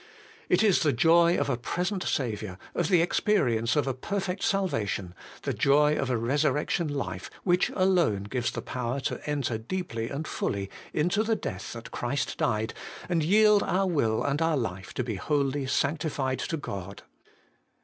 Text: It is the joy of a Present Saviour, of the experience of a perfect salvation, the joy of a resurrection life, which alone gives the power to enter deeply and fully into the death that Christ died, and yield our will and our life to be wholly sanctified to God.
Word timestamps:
It 0.49 0.63
is 0.63 0.81
the 0.81 0.93
joy 0.93 1.37
of 1.37 1.47
a 1.47 1.57
Present 1.57 2.01
Saviour, 2.01 2.57
of 2.73 2.87
the 2.87 3.03
experience 3.03 3.75
of 3.75 3.85
a 3.85 3.93
perfect 3.93 4.41
salvation, 4.41 5.13
the 5.43 5.53
joy 5.53 5.95
of 5.95 6.09
a 6.09 6.17
resurrection 6.17 6.87
life, 6.87 7.29
which 7.43 7.69
alone 7.75 8.23
gives 8.23 8.49
the 8.49 8.63
power 8.63 8.99
to 9.01 9.23
enter 9.29 9.59
deeply 9.59 10.09
and 10.09 10.27
fully 10.27 10.71
into 10.91 11.21
the 11.21 11.35
death 11.35 11.73
that 11.73 11.91
Christ 11.91 12.39
died, 12.39 12.73
and 13.09 13.23
yield 13.23 13.61
our 13.61 13.85
will 13.85 14.23
and 14.23 14.41
our 14.41 14.57
life 14.57 14.91
to 14.95 15.03
be 15.03 15.17
wholly 15.17 15.67
sanctified 15.67 16.39
to 16.39 16.57
God. 16.57 17.03